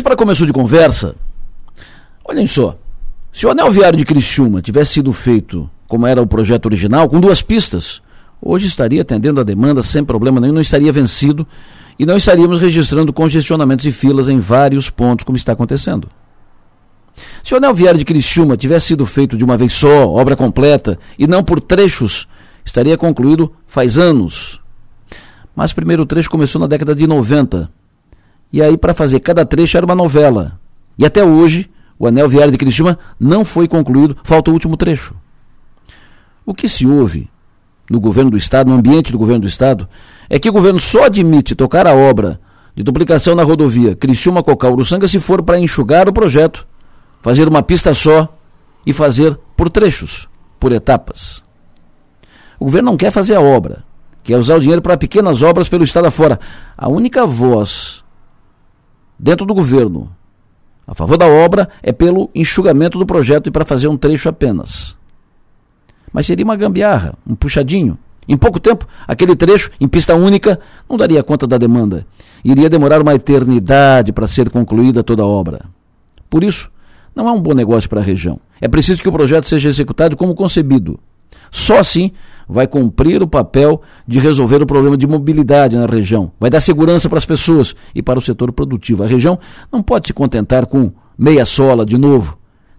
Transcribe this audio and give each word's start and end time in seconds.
Mas 0.00 0.04
para 0.04 0.16
começo 0.16 0.46
de 0.46 0.52
conversa, 0.54 1.14
olhem 2.24 2.46
só. 2.46 2.74
Se 3.34 3.44
o 3.44 3.50
anel 3.50 3.70
viário 3.70 3.98
de 3.98 4.06
Criciúma 4.06 4.62
tivesse 4.62 4.94
sido 4.94 5.12
feito 5.12 5.68
como 5.86 6.06
era 6.06 6.22
o 6.22 6.26
projeto 6.26 6.64
original, 6.64 7.06
com 7.06 7.20
duas 7.20 7.42
pistas, 7.42 8.00
hoje 8.40 8.66
estaria 8.66 9.02
atendendo 9.02 9.40
a 9.40 9.44
demanda 9.44 9.82
sem 9.82 10.02
problema 10.02 10.40
nenhum, 10.40 10.54
não 10.54 10.60
estaria 10.62 10.90
vencido 10.90 11.46
e 11.98 12.06
não 12.06 12.16
estaríamos 12.16 12.58
registrando 12.58 13.12
congestionamentos 13.12 13.84
e 13.84 13.92
filas 13.92 14.26
em 14.26 14.40
vários 14.40 14.88
pontos, 14.88 15.22
como 15.22 15.36
está 15.36 15.52
acontecendo. 15.52 16.08
Se 17.44 17.52
o 17.52 17.58
anel 17.58 17.74
viário 17.74 17.98
de 17.98 18.04
Criciúma 18.06 18.56
tivesse 18.56 18.86
sido 18.86 19.04
feito 19.04 19.36
de 19.36 19.44
uma 19.44 19.58
vez 19.58 19.74
só, 19.74 20.08
obra 20.08 20.34
completa, 20.34 20.98
e 21.18 21.26
não 21.26 21.44
por 21.44 21.60
trechos, 21.60 22.26
estaria 22.64 22.96
concluído 22.96 23.52
faz 23.66 23.98
anos. 23.98 24.62
Mas 25.54 25.72
o 25.72 25.74
primeiro 25.74 26.06
trecho 26.06 26.30
começou 26.30 26.58
na 26.58 26.66
década 26.66 26.94
de 26.94 27.06
90. 27.06 27.70
E 28.52 28.60
aí, 28.62 28.76
para 28.76 28.94
fazer 28.94 29.20
cada 29.20 29.44
trecho, 29.44 29.76
era 29.76 29.86
uma 29.86 29.94
novela. 29.94 30.58
E 30.98 31.04
até 31.04 31.24
hoje, 31.24 31.70
o 31.98 32.06
anel 32.06 32.28
viário 32.28 32.50
de 32.50 32.58
Criciúma 32.58 32.98
não 33.18 33.44
foi 33.44 33.68
concluído, 33.68 34.16
falta 34.24 34.50
o 34.50 34.54
último 34.54 34.76
trecho. 34.76 35.14
O 36.44 36.54
que 36.54 36.68
se 36.68 36.86
ouve 36.86 37.30
no 37.88 38.00
governo 38.00 38.30
do 38.30 38.36
Estado, 38.36 38.70
no 38.70 38.76
ambiente 38.76 39.12
do 39.12 39.18
governo 39.18 39.42
do 39.42 39.48
Estado, 39.48 39.88
é 40.28 40.38
que 40.38 40.48
o 40.48 40.52
governo 40.52 40.80
só 40.80 41.04
admite 41.04 41.54
tocar 41.54 41.86
a 41.86 41.94
obra 41.94 42.40
de 42.74 42.82
duplicação 42.82 43.34
na 43.34 43.42
rodovia 43.42 43.94
Criciúma-Cocal-Uruçanga 43.96 45.06
se 45.06 45.20
for 45.20 45.42
para 45.42 45.58
enxugar 45.58 46.08
o 46.08 46.12
projeto, 46.12 46.66
fazer 47.20 47.48
uma 47.48 47.62
pista 47.62 47.94
só 47.94 48.34
e 48.86 48.92
fazer 48.92 49.38
por 49.56 49.68
trechos, 49.68 50.28
por 50.58 50.72
etapas. 50.72 51.42
O 52.58 52.64
governo 52.64 52.90
não 52.90 52.96
quer 52.96 53.10
fazer 53.10 53.34
a 53.34 53.40
obra, 53.40 53.84
quer 54.22 54.36
usar 54.38 54.56
o 54.56 54.60
dinheiro 54.60 54.80
para 54.82 54.96
pequenas 54.96 55.42
obras 55.42 55.68
pelo 55.68 55.84
Estado 55.84 56.06
afora. 56.06 56.38
A 56.76 56.88
única 56.88 57.26
voz 57.26 58.02
dentro 59.20 59.46
do 59.46 59.54
governo 59.54 60.10
a 60.90 60.94
favor 60.94 61.16
da 61.16 61.28
obra 61.28 61.68
é 61.84 61.92
pelo 61.92 62.28
enxugamento 62.34 62.98
do 62.98 63.06
projeto 63.06 63.46
e 63.46 63.50
para 63.52 63.64
fazer 63.64 63.86
um 63.86 63.96
trecho 63.96 64.28
apenas. 64.28 64.96
Mas 66.12 66.26
seria 66.26 66.44
uma 66.44 66.56
gambiarra, 66.56 67.14
um 67.24 67.36
puxadinho. 67.36 67.96
Em 68.28 68.36
pouco 68.36 68.58
tempo, 68.58 68.88
aquele 69.06 69.36
trecho, 69.36 69.70
em 69.80 69.86
pista 69.86 70.16
única, 70.16 70.58
não 70.88 70.96
daria 70.96 71.22
conta 71.22 71.46
da 71.46 71.56
demanda. 71.58 72.04
Iria 72.44 72.68
demorar 72.68 73.00
uma 73.00 73.14
eternidade 73.14 74.12
para 74.12 74.26
ser 74.26 74.50
concluída 74.50 75.04
toda 75.04 75.22
a 75.22 75.26
obra. 75.26 75.60
Por 76.28 76.42
isso, 76.42 76.68
não 77.14 77.28
é 77.28 77.30
um 77.30 77.40
bom 77.40 77.54
negócio 77.54 77.88
para 77.88 78.00
a 78.00 78.04
região. 78.04 78.40
É 78.60 78.66
preciso 78.66 79.00
que 79.00 79.08
o 79.08 79.12
projeto 79.12 79.46
seja 79.46 79.68
executado 79.68 80.16
como 80.16 80.34
concebido. 80.34 80.98
Só 81.50 81.78
assim 81.78 82.12
vai 82.48 82.66
cumprir 82.66 83.22
o 83.22 83.28
papel 83.28 83.80
de 84.06 84.18
resolver 84.18 84.60
o 84.60 84.66
problema 84.66 84.96
de 84.96 85.06
mobilidade 85.06 85.76
na 85.76 85.86
região. 85.86 86.32
Vai 86.38 86.50
dar 86.50 86.60
segurança 86.60 87.08
para 87.08 87.18
as 87.18 87.26
pessoas 87.26 87.76
e 87.94 88.02
para 88.02 88.18
o 88.18 88.22
setor 88.22 88.52
produtivo. 88.52 89.04
A 89.04 89.06
região 89.06 89.38
não 89.72 89.82
pode 89.82 90.08
se 90.08 90.12
contentar 90.12 90.66
com 90.66 90.92
meia 91.16 91.46
sola 91.46 91.86
de 91.86 91.96
novo. 91.96 92.36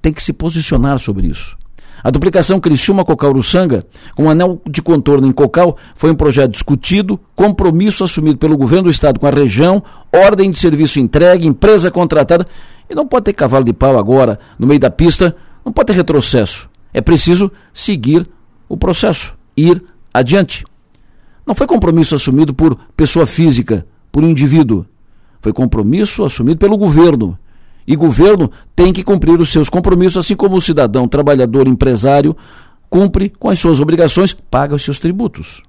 Tem 0.00 0.12
que 0.12 0.22
se 0.22 0.32
posicionar 0.32 0.98
sobre 0.98 1.28
isso. 1.28 1.56
A 2.02 2.10
duplicação 2.10 2.58
Criciúma-Cocal-Uruçanga, 2.58 3.86
com 4.16 4.24
um 4.24 4.30
anel 4.30 4.60
de 4.68 4.82
contorno 4.82 5.28
em 5.28 5.30
Cocal, 5.30 5.76
foi 5.94 6.10
um 6.10 6.16
projeto 6.16 6.50
discutido, 6.50 7.20
compromisso 7.36 8.02
assumido 8.02 8.38
pelo 8.38 8.56
governo 8.56 8.84
do 8.84 8.90
estado 8.90 9.20
com 9.20 9.26
a 9.28 9.30
região, 9.30 9.80
ordem 10.12 10.50
de 10.50 10.58
serviço 10.58 10.98
entregue, 10.98 11.46
empresa 11.46 11.92
contratada, 11.92 12.44
e 12.90 12.94
não 12.94 13.06
pode 13.06 13.26
ter 13.26 13.32
cavalo 13.34 13.64
de 13.64 13.72
pau 13.72 13.96
agora, 13.96 14.40
no 14.58 14.66
meio 14.66 14.80
da 14.80 14.90
pista, 14.90 15.36
não 15.64 15.72
pode 15.72 15.86
ter 15.86 15.92
retrocesso. 15.92 16.68
É 16.92 17.00
preciso 17.00 17.50
seguir 17.72 18.28
o 18.68 18.76
processo, 18.76 19.34
ir 19.56 19.82
adiante. 20.12 20.64
Não 21.46 21.54
foi 21.54 21.66
compromisso 21.66 22.14
assumido 22.14 22.54
por 22.54 22.76
pessoa 22.96 23.26
física, 23.26 23.86
por 24.10 24.22
indivíduo. 24.22 24.86
Foi 25.40 25.52
compromisso 25.52 26.24
assumido 26.24 26.58
pelo 26.58 26.76
governo 26.76 27.38
e 27.86 27.96
governo 27.96 28.50
tem 28.76 28.92
que 28.92 29.02
cumprir 29.02 29.40
os 29.40 29.50
seus 29.50 29.68
compromissos, 29.68 30.18
assim 30.18 30.36
como 30.36 30.56
o 30.56 30.60
cidadão, 30.60 31.08
trabalhador, 31.08 31.66
empresário 31.66 32.36
cumpre 32.88 33.30
com 33.30 33.48
as 33.48 33.58
suas 33.58 33.80
obrigações, 33.80 34.34
paga 34.34 34.74
os 34.74 34.84
seus 34.84 35.00
tributos. 35.00 35.62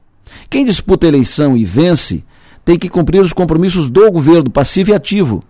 Quem 0.50 0.66
disputa 0.66 1.08
a 1.08 1.09
eleição 1.09 1.56
e 1.56 1.64
vence 1.64 2.24
tem 2.66 2.78
que 2.78 2.90
cumprir 2.90 3.24
os 3.24 3.31
compromissos 3.31 3.90
do 3.90 4.12
governo, 4.12 4.50
passivo 4.50 4.92
e 4.92 4.94
ativo, 4.94 5.42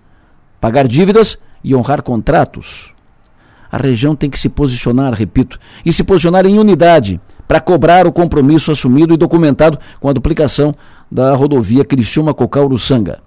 pagar 0.62 0.88
dívidas 0.88 1.38
e 1.64 1.76
honrar 1.76 2.04
contratos. 2.04 2.93
A 3.74 3.78
região 3.78 4.16
tem 4.16 4.30
que 4.30 4.40
se 4.40 4.50
posicionar, 4.50 5.16
repito, 5.16 5.60
e 5.84 5.92
se 5.92 6.04
posicionar 6.04 6.46
em 6.46 6.60
unidade 6.60 7.20
para 7.48 7.60
cobrar 7.60 8.06
o 8.06 8.12
compromisso 8.12 8.72
assumido 8.72 9.16
e 9.16 9.18
documentado 9.18 9.80
com 10.00 10.08
a 10.08 10.14
duplicação 10.14 10.76
da 11.12 11.34
rodovia 11.34 11.84
Criciúma-Cocal-Uruçanga 11.84 13.24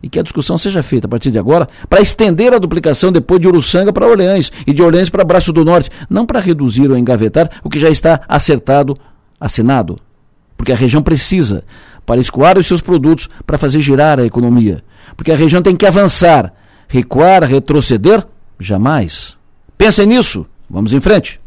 e 0.00 0.08
que 0.08 0.20
a 0.20 0.22
discussão 0.22 0.56
seja 0.56 0.80
feita 0.80 1.08
a 1.08 1.10
partir 1.10 1.32
de 1.32 1.40
agora 1.40 1.68
para 1.90 2.00
estender 2.00 2.54
a 2.54 2.58
duplicação 2.58 3.10
depois 3.10 3.40
de 3.40 3.48
Uruçanga 3.48 3.92
para 3.92 4.06
Orleans 4.06 4.52
e 4.64 4.72
de 4.72 4.80
Orleans 4.80 5.10
para 5.10 5.24
Braço 5.24 5.52
do 5.52 5.64
Norte, 5.64 5.90
não 6.08 6.24
para 6.24 6.38
reduzir 6.38 6.88
ou 6.88 6.96
engavetar 6.96 7.50
o 7.64 7.68
que 7.68 7.80
já 7.80 7.90
está 7.90 8.20
acertado, 8.28 8.96
assinado. 9.40 9.98
Porque 10.56 10.70
a 10.70 10.76
região 10.76 11.02
precisa 11.02 11.64
para 12.06 12.20
escoar 12.20 12.56
os 12.56 12.66
seus 12.68 12.80
produtos 12.80 13.28
para 13.44 13.58
fazer 13.58 13.80
girar 13.80 14.20
a 14.20 14.24
economia. 14.24 14.84
Porque 15.16 15.32
a 15.32 15.36
região 15.36 15.62
tem 15.62 15.74
que 15.74 15.84
avançar, 15.84 16.54
recuar, 16.86 17.42
retroceder, 17.42 18.24
jamais. 18.60 19.37
Pensem 19.78 20.06
nisso. 20.06 20.44
Vamos 20.68 20.92
em 20.92 21.00
frente. 21.00 21.40